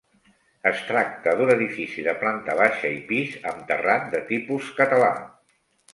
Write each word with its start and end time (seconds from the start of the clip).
Es 0.69 0.79
tracta 0.85 1.35
d'un 1.41 1.51
edifici 1.55 2.05
de 2.09 2.15
planta 2.23 2.55
baixa 2.61 2.93
i 2.95 2.97
pis 3.13 3.37
amb 3.53 3.61
terrat 3.73 4.09
de 4.17 4.23
tipus 4.31 4.73
català. 4.81 5.13